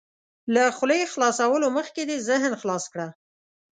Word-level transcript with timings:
له 0.53 0.63
خولې 0.77 1.01
خلاصولو 1.13 1.67
مخکې 1.77 2.01
دې 2.09 2.17
ذهن 2.29 2.53
خلاص 2.61 2.83
کړه. 2.93 3.07